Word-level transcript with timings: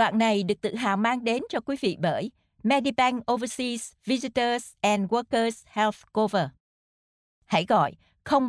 Đoạn 0.00 0.18
này 0.18 0.42
được 0.42 0.60
tự 0.60 0.74
hào 0.74 0.96
mang 0.96 1.24
đến 1.24 1.42
cho 1.48 1.60
quý 1.60 1.76
vị 1.80 1.96
bởi 2.00 2.30
Medibank 2.62 3.32
Overseas 3.32 3.92
Visitors 4.04 4.72
and 4.80 5.10
Workers 5.10 5.62
Health 5.66 5.96
Cover. 6.12 6.46
Hãy 7.46 7.64
gọi 7.68 7.92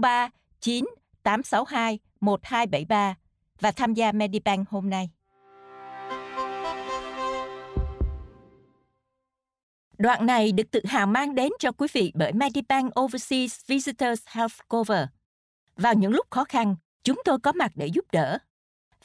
03 0.01 0.29
9 0.59 0.85
862 1.23 1.99
1273 2.19 3.15
và 3.59 3.71
tham 3.71 3.93
gia 3.93 4.11
Medibank 4.11 4.69
hôm 4.69 4.89
nay. 4.89 5.09
Đoạn 9.97 10.25
này 10.25 10.51
được 10.51 10.71
tự 10.71 10.81
hào 10.85 11.07
mang 11.07 11.35
đến 11.35 11.51
cho 11.59 11.71
quý 11.71 11.87
vị 11.93 12.11
bởi 12.15 12.33
Medibank 12.33 12.99
Overseas 12.99 13.59
Visitors 13.67 14.21
Health 14.27 14.55
Cover. 14.67 15.07
Vào 15.75 15.93
những 15.93 16.11
lúc 16.11 16.27
khó 16.29 16.43
khăn, 16.43 16.75
chúng 17.03 17.21
tôi 17.25 17.39
có 17.39 17.51
mặt 17.51 17.71
để 17.75 17.87
giúp 17.87 18.05
đỡ. 18.11 18.37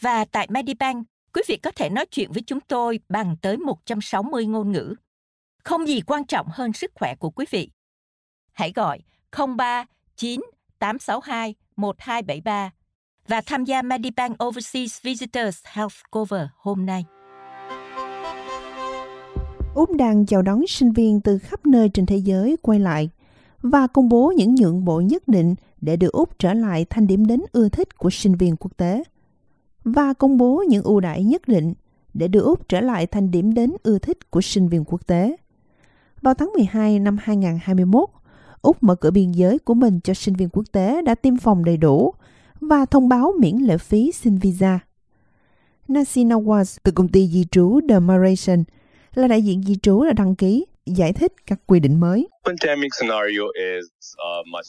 Và 0.00 0.24
tại 0.24 0.46
Medibank, 0.50 1.06
quý 1.34 1.42
vị 1.46 1.56
có 1.56 1.70
thể 1.76 1.88
nói 1.88 2.06
chuyện 2.06 2.32
với 2.32 2.42
chúng 2.46 2.60
tôi 2.60 3.00
bằng 3.08 3.36
tới 3.42 3.56
160 3.56 4.46
ngôn 4.46 4.72
ngữ. 4.72 4.94
Không 5.64 5.88
gì 5.88 6.00
quan 6.00 6.24
trọng 6.24 6.46
hơn 6.50 6.72
sức 6.72 6.90
khỏe 6.94 7.14
của 7.14 7.30
quý 7.30 7.46
vị. 7.50 7.70
Hãy 8.52 8.72
gọi 8.72 9.00
03 9.56 9.84
9 10.16 10.40
862 10.78 11.54
1273 11.76 12.70
và 13.28 13.40
tham 13.46 13.64
gia 13.64 13.82
Medibank 13.82 14.44
Overseas 14.44 15.02
Visitors 15.02 15.58
Health 15.64 15.94
Cover 16.10 16.46
hôm 16.56 16.86
nay. 16.86 17.04
Úc 19.74 19.96
đang 19.96 20.26
chào 20.26 20.42
đón 20.42 20.66
sinh 20.66 20.92
viên 20.92 21.20
từ 21.20 21.38
khắp 21.38 21.66
nơi 21.66 21.88
trên 21.94 22.06
thế 22.06 22.16
giới 22.16 22.56
quay 22.62 22.78
lại 22.78 23.10
và 23.62 23.86
công 23.86 24.08
bố 24.08 24.32
những 24.36 24.54
nhượng 24.54 24.84
bộ 24.84 25.00
nhất 25.00 25.28
định 25.28 25.54
để 25.80 25.96
đưa 25.96 26.10
Úc 26.12 26.38
trở 26.38 26.54
lại 26.54 26.86
thành 26.90 27.06
điểm 27.06 27.26
đến 27.26 27.40
ưa 27.52 27.68
thích 27.68 27.98
của 27.98 28.10
sinh 28.10 28.34
viên 28.36 28.56
quốc 28.56 28.76
tế 28.76 29.02
và 29.86 30.12
công 30.12 30.36
bố 30.36 30.64
những 30.68 30.82
ưu 30.82 31.00
đãi 31.00 31.24
nhất 31.24 31.48
định 31.48 31.74
để 32.14 32.28
đưa 32.28 32.40
Úc 32.40 32.68
trở 32.68 32.80
lại 32.80 33.06
thành 33.06 33.30
điểm 33.30 33.54
đến 33.54 33.72
ưa 33.82 33.98
thích 33.98 34.30
của 34.30 34.40
sinh 34.40 34.68
viên 34.68 34.84
quốc 34.84 35.06
tế. 35.06 35.36
Vào 36.22 36.34
tháng 36.34 36.52
12 36.54 36.98
năm 36.98 37.16
2021, 37.20 38.08
Úc 38.62 38.82
mở 38.82 38.94
cửa 38.94 39.10
biên 39.10 39.32
giới 39.32 39.58
của 39.58 39.74
mình 39.74 40.00
cho 40.04 40.14
sinh 40.14 40.34
viên 40.34 40.48
quốc 40.48 40.64
tế 40.72 41.02
đã 41.02 41.14
tiêm 41.14 41.36
phòng 41.36 41.64
đầy 41.64 41.76
đủ 41.76 42.14
và 42.60 42.84
thông 42.84 43.08
báo 43.08 43.32
miễn 43.40 43.56
lệ 43.56 43.78
phí 43.78 44.12
xin 44.12 44.38
visa. 44.38 44.78
Nancy 45.88 46.24
Nawaz 46.24 46.78
từ 46.82 46.92
công 46.92 47.08
ty 47.08 47.28
di 47.28 47.44
trú 47.44 47.80
The 47.88 47.98
Migration 47.98 48.64
là 49.14 49.28
đại 49.28 49.42
diện 49.42 49.62
di 49.62 49.76
trú 49.76 50.04
đã 50.04 50.12
đăng 50.12 50.34
ký 50.34 50.66
giải 50.86 51.12
thích 51.12 51.32
các 51.46 51.60
quy 51.66 51.80
định 51.80 52.00
mới. 52.00 52.28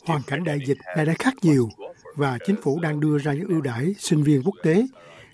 Hoàn 0.05 0.21
cảnh 0.27 0.43
đại 0.43 0.59
dịch 0.65 0.77
này 0.95 1.05
đã 1.05 1.13
khác 1.19 1.33
nhiều 1.41 1.69
và 2.17 2.37
chính 2.45 2.55
phủ 2.61 2.79
đang 2.79 2.99
đưa 2.99 3.17
ra 3.17 3.33
những 3.33 3.47
ưu 3.47 3.61
đãi 3.61 3.95
sinh 3.99 4.23
viên 4.23 4.43
quốc 4.43 4.55
tế. 4.63 4.87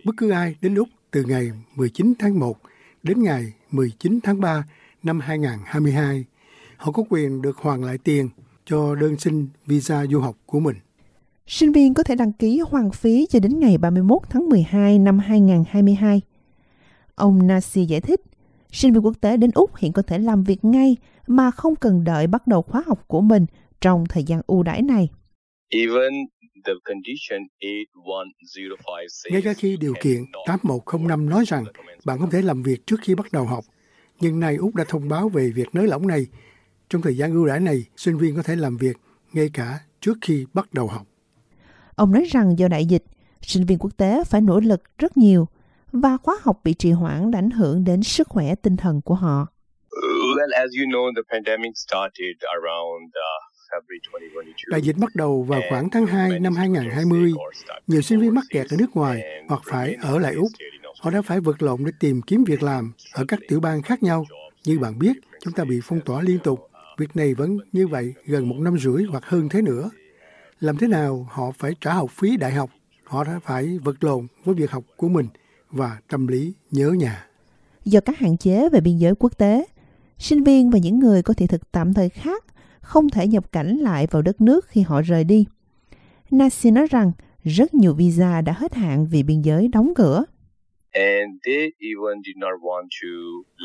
Bất 0.06 0.12
cứ 0.17 0.30
ai 0.30 0.56
đến 0.62 0.76
Úc 0.76 0.90
từ 1.12 1.23
ngày 1.23 1.52
19 1.75 2.14
tháng 2.20 2.40
1 2.40 2.58
đến 3.03 3.23
ngày 3.23 3.53
19 3.72 4.20
tháng 4.23 4.42
3 4.42 4.64
năm 5.03 5.20
2022, 5.20 6.25
họ 6.78 6.92
có 6.92 7.03
quyền 7.09 7.42
được 7.42 7.58
hoàn 7.58 7.84
lại 7.84 7.98
tiền 7.98 8.30
cho 8.66 8.95
đơn 8.95 9.17
xin 9.17 9.48
visa 9.66 10.06
du 10.06 10.20
học 10.20 10.36
của 10.45 10.59
mình. 10.59 10.75
Sinh 11.48 11.72
viên 11.72 11.94
có 11.94 12.03
thể 12.03 12.16
đăng 12.16 12.34
ký 12.34 12.59
hoàn 12.59 12.92
phí 12.92 13.28
cho 13.30 13.40
đến 13.40 13.59
ngày 13.59 13.78
31 13.78 14.22
tháng 14.30 14.50
12 14.50 15.00
năm 15.00 15.20
2022. 15.20 16.22
Ông 17.16 17.47
Nasi 17.47 17.86
giải 17.86 18.02
thích, 18.02 18.22
sinh 18.72 18.94
viên 18.94 19.06
quốc 19.06 19.22
tế 19.22 19.38
đến 19.38 19.52
Úc 19.56 19.75
hiện 19.78 19.94
có 19.94 20.02
thể 20.02 20.20
làm 20.20 20.44
việc 20.44 20.66
ngay 20.66 20.97
mà 21.28 21.52
không 21.52 21.75
cần 21.75 22.03
đợi 22.03 22.28
bắt 22.28 22.47
đầu 22.47 22.62
khóa 22.62 22.84
học 22.86 23.03
của 23.08 23.22
mình 23.22 23.45
trong 23.81 24.06
thời 24.09 24.23
gian 24.23 24.42
ưu 24.47 24.64
đãi 24.64 24.81
này. 24.81 25.09
Ngay 29.31 29.42
cả 29.42 29.53
khi 29.53 29.78
điều 29.78 29.94
kiện 30.02 30.25
8105 30.45 31.30
nói 31.30 31.44
rằng 31.47 31.64
bạn 32.06 32.19
không 32.19 32.30
thể 32.30 32.42
làm 32.42 32.64
việc 32.64 32.88
trước 32.88 32.97
khi 33.02 33.16
bắt 33.16 33.31
đầu 33.31 33.45
học, 33.45 33.64
nhưng 34.19 34.39
nay 34.39 34.56
Úc 34.56 34.75
đã 34.75 34.84
thông 34.88 35.09
báo 35.09 35.30
về 35.30 35.50
việc 35.50 35.75
nới 35.75 35.88
lỏng 35.88 36.07
này. 36.07 36.28
Trong 36.90 37.02
thời 37.02 37.18
gian 37.18 37.31
ưu 37.31 37.46
đãi 37.46 37.59
này, 37.59 37.85
sinh 37.97 38.18
viên 38.18 38.35
có 38.35 38.44
thể 38.44 38.56
làm 38.56 38.78
việc 38.78 38.97
ngay 39.34 39.50
cả 39.53 39.79
trước 40.02 40.18
khi 40.22 40.46
bắt 40.53 40.73
đầu 40.73 40.88
học. 40.88 41.07
Ông 41.96 42.12
nói 42.12 42.23
rằng 42.31 42.59
do 42.59 42.68
đại 42.68 42.85
dịch, 42.85 43.03
sinh 43.41 43.66
viên 43.66 43.78
quốc 43.79 43.97
tế 43.97 44.23
phải 44.23 44.41
nỗ 44.41 44.59
lực 44.59 44.97
rất 44.97 45.18
nhiều 45.18 45.47
và 45.91 46.18
khóa 46.18 46.38
học 46.41 46.62
bị 46.63 46.73
trì 46.73 46.91
hoãn 46.91 47.31
đã 47.31 47.40
ảnh 47.40 47.50
hưởng 47.50 47.84
đến 47.84 48.03
sức 48.03 48.28
khỏe 48.28 48.56
tinh 48.56 48.78
thần 48.78 49.02
của 49.02 49.16
họ. 49.16 49.47
Đại 54.68 54.81
dịch 54.81 54.96
bắt 54.98 55.16
đầu 55.16 55.44
vào 55.44 55.62
khoảng 55.70 55.90
tháng 55.90 56.06
2 56.06 56.40
năm 56.40 56.56
2020. 56.56 57.34
Nhiều 57.88 58.02
sinh 58.02 58.20
viên 58.20 58.36
mắc 58.36 58.44
kẹt 58.50 58.68
ở 58.70 58.78
nước 58.80 58.96
ngoài 58.96 59.44
hoặc 59.48 59.62
phải 59.66 59.96
ở 60.02 60.20
lại 60.20 60.34
Úc. 60.34 60.52
Họ 61.02 61.12
đã 61.12 61.22
phải 61.22 61.40
vật 61.40 61.62
lộn 61.62 61.84
để 61.86 61.92
tìm 62.00 62.22
kiếm 62.22 62.44
việc 62.44 62.64
làm 62.64 62.94
ở 63.14 63.26
các 63.28 63.40
tiểu 63.48 63.59
bang 63.59 63.82
khác 63.82 64.03
nhau. 64.03 64.26
Như 64.66 64.80
bạn 64.80 65.00
biết, 65.00 65.14
chúng 65.42 65.53
ta 65.53 65.64
bị 65.64 65.80
phong 65.84 66.02
tỏa 66.02 66.22
liên 66.22 66.40
tục. 66.40 66.70
Việc 66.98 67.16
này 67.16 67.34
vẫn 67.34 67.58
như 67.72 67.88
vậy 67.88 68.14
gần 68.26 68.50
một 68.50 68.56
năm 68.59 68.78
rưỡi 68.78 69.03
hoặc 69.03 69.26
hơn 69.26 69.50
thế 69.50 69.62
nữa. 69.62 69.90
Làm 70.59 70.78
thế 70.78 70.88
nào 70.88 71.28
họ 71.30 71.52
phải 71.58 71.72
trả 71.82 71.94
học 71.94 72.12
phí 72.12 72.38
đại 72.38 72.52
học? 72.52 72.70
Họ 73.03 73.24
đã 73.24 73.40
phải 73.44 73.78
vật 73.84 74.03
lộn 74.03 74.28
với 74.46 74.56
việc 74.56 74.72
học 74.72 74.84
của 74.98 75.09
mình 75.09 75.28
và 75.70 75.98
tâm 76.09 76.28
lý 76.28 76.53
nhớ 76.72 76.90
nhà. 76.90 77.28
Do 77.86 78.00
các 78.00 78.18
hạn 78.18 78.38
chế 78.38 78.70
về 78.70 78.82
biên 78.82 78.98
giới 78.98 79.14
quốc 79.20 79.38
tế, 79.38 79.66
sinh 80.23 80.44
viên 80.44 80.69
và 80.69 80.79
những 80.79 81.00
người 81.00 81.22
có 81.22 81.34
thị 81.34 81.47
thực 81.47 81.72
tạm 81.72 81.94
thời 81.94 82.09
khác 82.09 82.44
không 82.81 83.09
thể 83.09 83.28
nhập 83.28 83.51
cảnh 83.51 83.78
lại 83.78 84.07
vào 84.11 84.22
đất 84.22 84.41
nước 84.41 84.67
khi 84.67 84.81
họ 84.81 85.01
rời 85.01 85.23
đi. 85.23 85.45
Nasi 86.31 86.72
nói 86.72 86.88
rằng 86.89 87.11
rất 87.44 87.73
nhiều 87.73 87.94
visa 87.94 88.41
đã 88.41 88.53
hết 88.53 88.75
hạn 88.75 89.07
vì 89.11 89.23
biên 89.23 89.41
giới 89.41 89.67
đóng 89.67 89.94
cửa. 89.95 90.23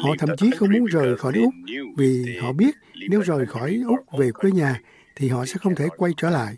Họ 0.03 0.15
thậm 0.19 0.29
chí 0.39 0.51
không 0.51 0.69
muốn 0.73 0.85
rời 0.85 1.17
khỏi 1.17 1.33
Úc 1.37 1.55
vì 1.97 2.37
họ 2.41 2.53
biết 2.53 2.75
nếu 3.11 3.21
rời 3.21 3.47
khỏi 3.47 3.81
Úc 3.89 4.19
về 4.19 4.31
quê 4.33 4.51
nhà 4.51 4.81
thì 5.17 5.29
họ 5.29 5.45
sẽ 5.47 5.55
không 5.61 5.75
thể 5.75 5.89
quay 5.97 6.13
trở 6.17 6.31
lại. 6.31 6.55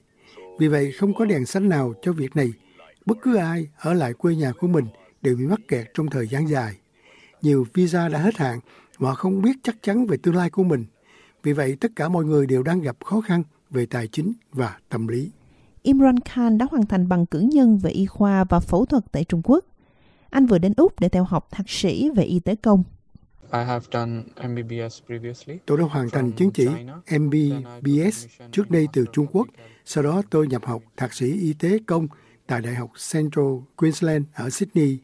Vì 0.59 0.69
vậy 0.69 0.93
không 0.93 1.15
có 1.15 1.25
đèn 1.25 1.47
xanh 1.47 1.69
nào 1.69 1.95
cho 2.03 2.13
việc 2.13 2.37
này. 2.37 2.53
Bất 3.07 3.19
cứ 3.23 3.37
ai 3.37 3.69
ở 3.79 3.95
lại 3.95 4.13
quê 4.13 4.35
nhà 4.35 4.53
của 4.53 4.69
mình 4.69 4.85
đều 5.23 5.37
bị 5.37 5.45
mắc 5.45 5.61
kẹt 5.69 5.87
trong 5.95 6.11
thời 6.11 6.27
gian 6.27 6.49
dài. 6.49 6.75
Nhiều 7.43 7.67
visa 7.75 8.09
đã 8.09 8.19
hết 8.19 8.37
hạn 8.37 8.61
và 9.01 9.15
không 9.15 9.43
biết 9.43 9.57
chắc 9.63 9.83
chắn 9.83 10.07
về 10.07 10.17
tương 10.17 10.35
lai 10.35 10.51
của 10.51 10.65
mình. 10.65 10.85
Vì 11.43 11.53
vậy, 11.53 11.77
tất 11.81 11.93
cả 11.97 12.09
mọi 12.09 12.25
người 12.25 12.47
đều 12.47 12.63
đang 12.63 12.81
gặp 12.81 12.97
khó 13.05 13.21
khăn 13.21 13.43
về 13.71 13.87
tài 13.87 14.07
chính 14.07 14.33
và 14.53 14.77
tâm 14.89 15.09
lý. 15.09 15.31
Imran 15.83 16.21
Khan 16.21 16.59
đã 16.59 16.67
hoàn 16.71 16.87
thành 16.87 17.09
bằng 17.09 17.27
cử 17.27 17.41
nhân 17.41 17.79
về 17.79 17.91
y 17.91 18.07
khoa 18.07 18.45
và 18.45 18.61
phẫu 18.61 18.87
thuật 18.87 19.05
tại 19.13 19.25
Trung 19.25 19.43
Quốc. 19.45 19.65
Anh 20.31 20.47
vừa 20.47 20.59
đến 20.59 20.73
Úc 20.77 21.01
để 21.01 21.09
theo 21.09 21.25
học 21.25 21.49
thạc 21.51 21.71
sĩ 21.71 22.11
về 22.17 22.25
y 22.25 22.41
tế 22.41 22.55
công. 22.63 22.83
Tôi 25.67 25.79
đã 25.79 25.85
hoàn 25.91 26.11
thành 26.11 26.33
chứng 26.33 26.51
chỉ 26.51 26.69
MBBS 27.19 28.27
trước 28.53 28.71
đây 28.71 28.89
từ 28.93 29.05
Trung 29.13 29.27
Quốc. 29.33 29.49
Sau 29.85 30.05
đó 30.05 30.23
tôi 30.31 30.47
nhập 30.47 30.67
học 30.67 30.83
thạc 30.97 31.15
sĩ 31.15 31.33
y 31.41 31.53
tế 31.53 31.79
công 31.87 32.09
tại 32.47 32.61
Đại 32.61 32.75
học 32.75 32.91
Central 33.13 33.55
Queensland 33.77 34.25
ở 34.35 34.51
Sydney. 34.51 34.99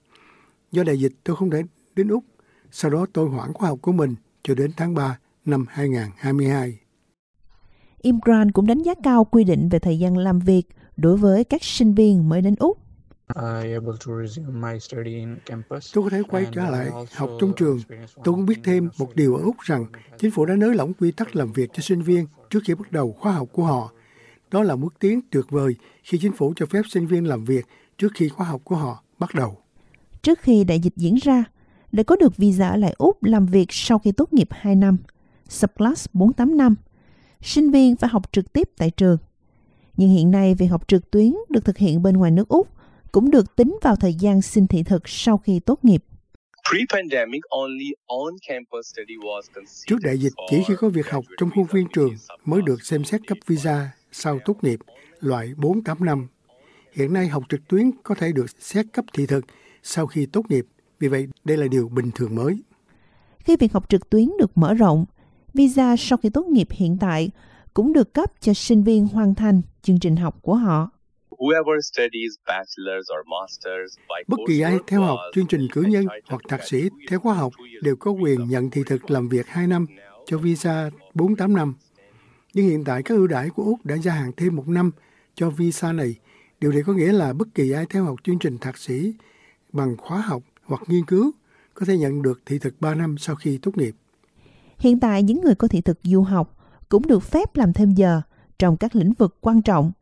Do 0.72 0.82
đại 0.82 1.00
dịch 1.00 1.12
tôi 1.24 1.36
không 1.36 1.50
thể 1.50 1.62
đến 1.96 2.08
Úc. 2.08 2.24
Sau 2.78 2.90
đó 2.90 3.06
tôi 3.12 3.28
hoãn 3.28 3.52
khóa 3.52 3.68
học 3.68 3.78
của 3.82 3.92
mình 3.92 4.14
cho 4.42 4.54
đến 4.54 4.70
tháng 4.76 4.94
3 4.94 5.18
năm 5.44 5.64
2022. 5.68 6.78
Imran 8.02 8.52
cũng 8.52 8.66
đánh 8.66 8.82
giá 8.82 8.94
cao 9.02 9.24
quy 9.24 9.44
định 9.44 9.68
về 9.68 9.78
thời 9.78 9.98
gian 9.98 10.16
làm 10.16 10.38
việc 10.38 10.62
đối 10.96 11.16
với 11.16 11.44
các 11.44 11.64
sinh 11.64 11.94
viên 11.94 12.28
mới 12.28 12.40
đến 12.42 12.54
Úc. 12.58 12.78
Tôi 15.92 16.04
có 16.04 16.10
thể 16.10 16.22
quay 16.28 16.46
trở 16.52 16.70
lại 16.70 16.90
học 17.14 17.30
trong 17.40 17.52
trường. 17.56 17.80
Tôi 18.24 18.34
cũng 18.34 18.46
biết 18.46 18.58
thêm 18.64 18.88
một 18.98 19.14
điều 19.14 19.36
ở 19.36 19.42
Úc 19.42 19.56
rằng 19.60 19.86
chính 20.18 20.30
phủ 20.30 20.46
đã 20.46 20.54
nới 20.56 20.74
lỏng 20.74 20.92
quy 20.94 21.10
tắc 21.10 21.36
làm 21.36 21.52
việc 21.52 21.70
cho 21.72 21.80
sinh 21.80 22.02
viên 22.02 22.26
trước 22.50 22.60
khi 22.64 22.74
bắt 22.74 22.92
đầu 22.92 23.12
khóa 23.12 23.32
học 23.32 23.48
của 23.52 23.64
họ. 23.64 23.92
Đó 24.50 24.62
là 24.62 24.76
bước 24.76 24.94
tiến 25.00 25.20
tuyệt 25.30 25.44
vời 25.50 25.74
khi 26.02 26.18
chính 26.18 26.32
phủ 26.32 26.52
cho 26.56 26.66
phép 26.66 26.82
sinh 26.90 27.06
viên 27.06 27.26
làm 27.26 27.44
việc 27.44 27.66
trước 27.98 28.12
khi 28.14 28.28
khóa 28.28 28.46
học 28.46 28.60
của 28.64 28.76
họ 28.76 29.02
bắt 29.18 29.34
đầu. 29.34 29.58
Trước 30.22 30.38
khi 30.40 30.64
đại 30.64 30.80
dịch 30.80 30.96
diễn 30.96 31.14
ra, 31.22 31.44
để 31.96 32.02
có 32.02 32.16
được 32.16 32.36
visa 32.36 32.68
ở 32.68 32.76
lại 32.76 32.94
Úc 32.98 33.24
làm 33.24 33.46
việc 33.46 33.66
sau 33.70 33.98
khi 33.98 34.12
tốt 34.12 34.32
nghiệp 34.32 34.48
2 34.50 34.74
năm, 34.74 34.96
subclass 35.48 36.06
48 36.12 36.56
năm, 36.56 36.74
sinh 37.42 37.70
viên 37.70 37.96
phải 37.96 38.10
học 38.10 38.32
trực 38.32 38.52
tiếp 38.52 38.68
tại 38.78 38.90
trường. 38.90 39.18
Nhưng 39.96 40.10
hiện 40.10 40.30
nay 40.30 40.54
việc 40.54 40.66
học 40.66 40.88
trực 40.88 41.10
tuyến 41.10 41.34
được 41.48 41.64
thực 41.64 41.78
hiện 41.78 42.02
bên 42.02 42.16
ngoài 42.16 42.30
nước 42.30 42.48
Úc 42.48 42.68
cũng 43.12 43.30
được 43.30 43.56
tính 43.56 43.78
vào 43.82 43.96
thời 43.96 44.14
gian 44.14 44.42
xin 44.42 44.66
thị 44.66 44.82
thực 44.82 45.08
sau 45.08 45.38
khi 45.38 45.60
tốt 45.60 45.84
nghiệp. 45.84 46.04
Trước 49.86 49.96
đại 50.02 50.18
dịch, 50.18 50.32
chỉ 50.50 50.62
khi 50.68 50.74
có 50.78 50.88
việc 50.88 51.10
học 51.10 51.24
trong 51.38 51.50
khuôn 51.54 51.66
viên 51.72 51.86
trường 51.92 52.14
mới 52.44 52.62
được 52.62 52.82
xem 52.82 53.04
xét 53.04 53.20
cấp 53.26 53.38
visa 53.46 53.90
sau 54.12 54.38
tốt 54.44 54.56
nghiệp, 54.62 54.78
loại 55.20 55.52
4-8 55.56 56.04
năm. 56.04 56.28
Hiện 56.92 57.12
nay 57.12 57.28
học 57.28 57.42
trực 57.48 57.60
tuyến 57.68 57.90
có 58.02 58.14
thể 58.14 58.32
được 58.32 58.46
xét 58.60 58.86
cấp 58.92 59.04
thị 59.12 59.26
thực 59.26 59.44
sau 59.82 60.06
khi 60.06 60.26
tốt 60.26 60.42
nghiệp, 60.48 60.66
vì 60.98 61.08
vậy 61.08 61.28
đây 61.44 61.56
là 61.56 61.66
điều 61.66 61.88
bình 61.88 62.10
thường 62.14 62.34
mới. 62.34 62.62
Khi 63.38 63.56
việc 63.56 63.72
học 63.72 63.88
trực 63.88 64.10
tuyến 64.10 64.28
được 64.38 64.58
mở 64.58 64.74
rộng, 64.74 65.04
visa 65.54 65.96
sau 65.98 66.16
khi 66.16 66.30
tốt 66.30 66.46
nghiệp 66.46 66.68
hiện 66.70 66.96
tại 67.00 67.30
cũng 67.74 67.92
được 67.92 68.14
cấp 68.14 68.32
cho 68.40 68.54
sinh 68.54 68.82
viên 68.82 69.06
hoàn 69.06 69.34
thành 69.34 69.62
chương 69.82 69.98
trình 70.00 70.16
học 70.16 70.38
của 70.42 70.54
họ. 70.54 70.90
Bất 74.28 74.38
kỳ 74.48 74.60
ai 74.60 74.78
theo 74.86 75.00
học 75.00 75.18
chương 75.34 75.46
trình 75.46 75.68
cử 75.72 75.82
nhân 75.82 76.06
hoặc 76.28 76.42
thạc 76.48 76.60
sĩ 76.68 76.88
theo 77.08 77.20
khóa 77.20 77.34
học 77.34 77.52
đều 77.82 77.96
có 77.96 78.10
quyền 78.10 78.48
nhận 78.48 78.70
thị 78.70 78.82
thực 78.86 79.10
làm 79.10 79.28
việc 79.28 79.46
2 79.46 79.66
năm 79.66 79.86
cho 80.26 80.38
visa 80.38 80.90
48 81.14 81.56
năm. 81.56 81.74
Nhưng 82.54 82.68
hiện 82.68 82.84
tại 82.84 83.02
các 83.02 83.14
ưu 83.14 83.26
đãi 83.26 83.50
của 83.50 83.62
Úc 83.62 83.86
đã 83.86 83.96
gia 83.96 84.12
hạn 84.12 84.30
thêm 84.36 84.56
một 84.56 84.68
năm 84.68 84.90
cho 85.34 85.50
visa 85.50 85.92
này. 85.92 86.14
Điều 86.60 86.72
này 86.72 86.82
có 86.86 86.92
nghĩa 86.92 87.12
là 87.12 87.32
bất 87.32 87.48
kỳ 87.54 87.70
ai 87.70 87.86
theo 87.90 88.04
học 88.04 88.16
chương 88.24 88.38
trình 88.38 88.58
thạc 88.58 88.78
sĩ 88.78 89.14
bằng 89.72 89.96
khóa 89.96 90.20
học 90.20 90.42
hoặc 90.66 90.82
nghiên 90.86 91.04
cứu 91.04 91.30
có 91.74 91.86
thể 91.86 91.96
nhận 91.96 92.22
được 92.22 92.40
thị 92.46 92.58
thực 92.58 92.80
3 92.80 92.94
năm 92.94 93.18
sau 93.18 93.36
khi 93.36 93.58
tốt 93.58 93.76
nghiệp. 93.76 93.96
Hiện 94.78 95.00
tại 95.00 95.22
những 95.22 95.40
người 95.40 95.54
có 95.54 95.68
thị 95.68 95.80
thực 95.80 95.98
du 96.02 96.22
học 96.22 96.56
cũng 96.88 97.06
được 97.06 97.22
phép 97.22 97.56
làm 97.56 97.72
thêm 97.72 97.94
giờ 97.94 98.20
trong 98.58 98.76
các 98.76 98.96
lĩnh 98.96 99.12
vực 99.12 99.36
quan 99.40 99.62
trọng. 99.62 99.92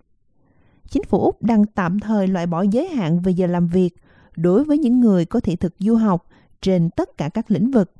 Chính 0.88 1.04
phủ 1.04 1.20
Úc 1.20 1.42
đang 1.42 1.66
tạm 1.66 2.00
thời 2.00 2.26
loại 2.26 2.46
bỏ 2.46 2.62
giới 2.62 2.88
hạn 2.88 3.20
về 3.20 3.32
giờ 3.32 3.46
làm 3.46 3.68
việc 3.68 3.90
đối 4.36 4.64
với 4.64 4.78
những 4.78 5.00
người 5.00 5.24
có 5.24 5.40
thị 5.40 5.56
thực 5.56 5.74
du 5.78 5.94
học 5.94 6.26
trên 6.62 6.90
tất 6.90 7.16
cả 7.16 7.28
các 7.28 7.50
lĩnh 7.50 7.70
vực. 7.70 7.92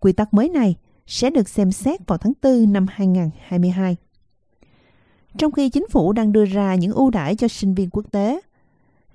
Quy 0.00 0.12
tắc 0.12 0.34
mới 0.34 0.48
này 0.48 0.76
sẽ 1.06 1.30
được 1.30 1.48
xem 1.48 1.72
xét 1.72 2.06
vào 2.06 2.18
tháng 2.18 2.32
4 2.42 2.72
năm 2.72 2.86
2022. 2.90 3.96
Trong 5.38 5.52
khi 5.52 5.70
chính 5.70 5.88
phủ 5.88 6.12
đang 6.12 6.32
đưa 6.32 6.44
ra 6.44 6.74
những 6.74 6.92
ưu 6.92 7.10
đãi 7.10 7.36
cho 7.36 7.48
sinh 7.48 7.74
viên 7.74 7.90
quốc 7.90 8.06
tế, 8.10 8.40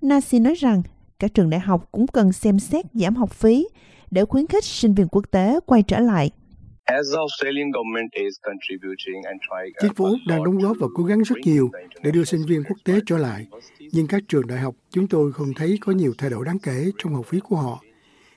Nasi 0.01 0.39
nói 0.39 0.53
rằng 0.53 0.83
các 1.23 1.33
trường 1.33 1.49
đại 1.49 1.59
học 1.59 1.87
cũng 1.91 2.07
cần 2.07 2.31
xem 2.31 2.59
xét 2.59 2.85
giảm 2.93 3.15
học 3.15 3.31
phí 3.31 3.67
để 4.11 4.25
khuyến 4.25 4.47
khích 4.47 4.63
sinh 4.63 4.93
viên 4.93 5.07
quốc 5.07 5.25
tế 5.31 5.59
quay 5.65 5.83
trở 5.83 5.99
lại. 5.99 6.31
Chính 9.81 9.93
phủ 9.95 10.15
đang 10.27 10.43
đóng 10.43 10.57
góp 10.57 10.77
và 10.79 10.87
cố 10.95 11.03
gắng 11.03 11.21
rất 11.21 11.35
nhiều 11.43 11.69
để 12.03 12.11
đưa 12.11 12.23
sinh 12.23 12.41
viên 12.47 12.63
quốc 12.63 12.77
tế 12.85 12.93
trở 13.05 13.17
lại, 13.17 13.47
nhưng 13.91 14.07
các 14.07 14.21
trường 14.27 14.47
đại 14.47 14.59
học 14.59 14.75
chúng 14.91 15.07
tôi 15.07 15.31
không 15.31 15.53
thấy 15.55 15.77
có 15.81 15.91
nhiều 15.91 16.13
thay 16.17 16.29
đổi 16.29 16.45
đáng 16.45 16.59
kể 16.63 16.91
trong 16.97 17.13
học 17.13 17.25
phí 17.25 17.39
của 17.39 17.55
họ. 17.55 17.79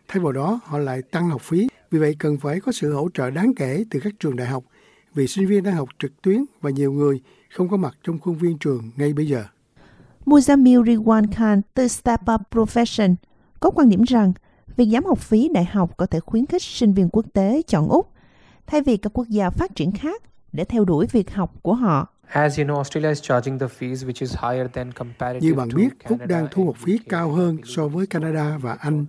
Thay 0.08 0.22
vào 0.22 0.32
đó, 0.32 0.60
họ 0.64 0.78
lại 0.78 1.02
tăng 1.10 1.28
học 1.28 1.42
phí, 1.42 1.68
vì 1.90 1.98
vậy 1.98 2.16
cần 2.18 2.36
phải 2.38 2.60
có 2.60 2.72
sự 2.72 2.92
hỗ 2.92 3.08
trợ 3.14 3.30
đáng 3.30 3.54
kể 3.56 3.84
từ 3.90 4.00
các 4.00 4.12
trường 4.20 4.36
đại 4.36 4.46
học, 4.46 4.64
vì 5.14 5.26
sinh 5.26 5.46
viên 5.46 5.62
đang 5.62 5.74
học 5.74 5.88
trực 5.98 6.22
tuyến 6.22 6.44
và 6.60 6.70
nhiều 6.70 6.92
người 6.92 7.20
không 7.50 7.68
có 7.68 7.76
mặt 7.76 7.96
trong 8.04 8.18
khuôn 8.18 8.34
viên 8.34 8.58
trường 8.58 8.90
ngay 8.96 9.12
bây 9.12 9.26
giờ. 9.26 9.44
Muzamil 10.26 10.84
Riwan 10.84 11.32
Khan 11.32 11.60
từ 11.74 11.88
Step 11.88 12.20
Up 12.34 12.40
Profession 12.50 13.14
có 13.60 13.70
quan 13.70 13.88
điểm 13.88 14.02
rằng 14.02 14.32
việc 14.76 14.88
giảm 14.92 15.04
học 15.04 15.18
phí 15.18 15.48
đại 15.48 15.64
học 15.64 15.96
có 15.96 16.06
thể 16.06 16.20
khuyến 16.20 16.46
khích 16.46 16.62
sinh 16.62 16.94
viên 16.94 17.08
quốc 17.12 17.26
tế 17.32 17.62
chọn 17.66 17.88
Úc 17.88 18.12
thay 18.66 18.82
vì 18.82 18.96
các 18.96 19.18
quốc 19.18 19.28
gia 19.28 19.50
phát 19.50 19.74
triển 19.74 19.92
khác 19.92 20.22
để 20.52 20.64
theo 20.64 20.84
đuổi 20.84 21.06
việc 21.12 21.34
học 21.34 21.54
của 21.62 21.74
họ. 21.74 22.08
Như 25.40 25.54
bạn 25.54 25.68
biết, 25.74 25.88
Úc 26.08 26.26
đang 26.26 26.48
thu 26.50 26.66
học 26.66 26.76
phí 26.76 26.98
cao 27.08 27.30
hơn 27.30 27.58
so 27.64 27.88
với 27.88 28.06
Canada 28.06 28.58
và 28.58 28.72
Anh. 28.72 29.06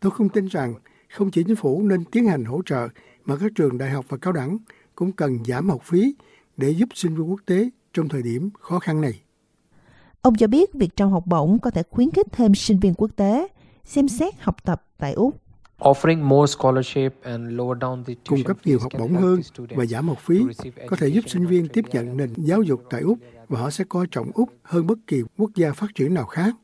Tôi 0.00 0.12
không 0.12 0.28
tin 0.28 0.46
rằng 0.46 0.74
không 1.16 1.30
chỉ 1.30 1.44
chính 1.44 1.56
phủ 1.56 1.82
nên 1.82 2.04
tiến 2.04 2.26
hành 2.26 2.44
hỗ 2.44 2.62
trợ, 2.66 2.88
mà 3.24 3.36
các 3.36 3.52
trường 3.54 3.78
đại 3.78 3.90
học 3.90 4.04
và 4.08 4.16
cao 4.16 4.32
đẳng 4.32 4.58
cũng 4.94 5.12
cần 5.12 5.44
giảm 5.44 5.68
học 5.68 5.82
phí 5.84 6.14
để 6.56 6.70
giúp 6.70 6.88
sinh 6.94 7.14
viên 7.14 7.30
quốc 7.30 7.40
tế 7.46 7.70
trong 7.94 8.08
thời 8.08 8.22
điểm 8.22 8.50
khó 8.60 8.78
khăn 8.78 9.00
này. 9.00 9.20
Ông 10.22 10.34
cho 10.34 10.46
biết 10.46 10.74
việc 10.74 10.96
trao 10.96 11.08
học 11.08 11.26
bổng 11.26 11.58
có 11.58 11.70
thể 11.70 11.82
khuyến 11.90 12.10
khích 12.10 12.26
thêm 12.32 12.54
sinh 12.54 12.78
viên 12.78 12.94
quốc 12.94 13.10
tế 13.16 13.48
xem 13.84 14.08
xét 14.08 14.34
học 14.40 14.56
tập 14.64 14.84
tại 14.98 15.12
Úc. 15.12 15.36
Cung 18.28 18.44
cấp 18.44 18.56
nhiều 18.64 18.78
học 18.78 18.92
bổng 18.98 19.14
hơn 19.14 19.40
và 19.70 19.86
giảm 19.86 20.08
học 20.08 20.18
phí 20.20 20.42
có 20.86 20.96
thể 20.96 21.08
giúp 21.08 21.24
sinh 21.26 21.46
viên 21.46 21.68
tiếp 21.68 21.84
nhận 21.92 22.16
nền 22.16 22.32
giáo 22.36 22.62
dục 22.62 22.82
tại 22.90 23.00
Úc 23.00 23.18
và 23.48 23.60
họ 23.60 23.70
sẽ 23.70 23.84
coi 23.88 24.06
trọng 24.10 24.30
Úc 24.34 24.48
hơn 24.62 24.86
bất 24.86 24.98
kỳ 25.06 25.22
quốc 25.38 25.50
gia 25.54 25.72
phát 25.72 25.86
triển 25.94 26.14
nào 26.14 26.26
khác. 26.26 26.54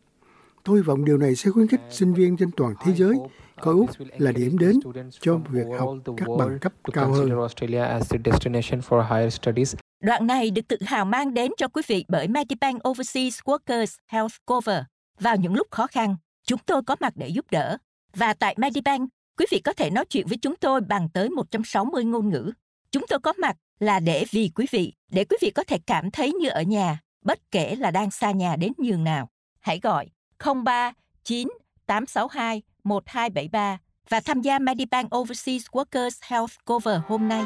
Tôi 0.64 0.76
hy 0.76 0.82
vọng 0.82 1.04
điều 1.04 1.18
này 1.18 1.34
sẽ 1.34 1.50
khuyến 1.50 1.68
khích 1.68 1.80
sinh 1.90 2.14
viên 2.14 2.36
trên 2.36 2.50
toàn 2.56 2.74
thế 2.84 2.92
giới 2.94 3.14
coi 3.60 3.74
Úc 3.74 3.90
là 4.18 4.32
điểm 4.32 4.58
đến 4.58 4.76
cho 5.20 5.40
việc 5.48 5.66
học 5.78 5.94
các 6.16 6.28
bằng 6.38 6.58
cấp 6.58 6.72
cao 6.92 7.12
hơn. 7.12 7.30
Đoạn 10.00 10.26
này 10.26 10.50
được 10.50 10.68
tự 10.68 10.76
hào 10.86 11.04
mang 11.04 11.34
đến 11.34 11.52
cho 11.56 11.68
quý 11.68 11.82
vị 11.86 12.04
bởi 12.08 12.28
Medibank 12.28 12.88
Overseas 12.88 13.40
Workers 13.44 13.96
Health 14.06 14.34
Cover. 14.46 14.82
Vào 15.20 15.36
những 15.36 15.54
lúc 15.54 15.66
khó 15.70 15.86
khăn, 15.86 16.16
chúng 16.46 16.60
tôi 16.66 16.82
có 16.82 16.96
mặt 17.00 17.12
để 17.16 17.28
giúp 17.28 17.46
đỡ. 17.50 17.76
Và 18.14 18.34
tại 18.34 18.54
Medibank, 18.58 19.10
quý 19.38 19.46
vị 19.50 19.60
có 19.60 19.72
thể 19.72 19.90
nói 19.90 20.04
chuyện 20.04 20.26
với 20.26 20.38
chúng 20.38 20.56
tôi 20.56 20.80
bằng 20.80 21.08
tới 21.08 21.30
160 21.30 22.04
ngôn 22.04 22.28
ngữ. 22.28 22.52
Chúng 22.92 23.06
tôi 23.08 23.18
có 23.18 23.32
mặt 23.38 23.56
là 23.80 24.00
để 24.00 24.24
vì 24.30 24.50
quý 24.54 24.66
vị, 24.70 24.92
để 25.10 25.24
quý 25.24 25.36
vị 25.40 25.50
có 25.50 25.64
thể 25.64 25.78
cảm 25.86 26.10
thấy 26.10 26.32
như 26.32 26.48
ở 26.48 26.62
nhà, 26.62 27.00
bất 27.24 27.38
kể 27.50 27.74
là 27.76 27.90
đang 27.90 28.10
xa 28.10 28.30
nhà 28.30 28.56
đến 28.56 28.72
nhường 28.78 29.04
nào. 29.04 29.28
Hãy 29.60 29.80
gọi 29.80 30.08
03 30.64 30.92
9 31.24 31.48
862 31.86 32.62
1273 32.84 33.78
và 34.08 34.20
tham 34.20 34.40
gia 34.40 34.58
Medibank 34.58 35.16
Overseas 35.16 35.66
Workers 35.66 36.18
Health 36.22 36.52
Cover 36.64 37.00
hôm 37.06 37.28
nay. 37.28 37.44